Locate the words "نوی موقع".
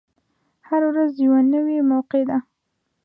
1.53-2.21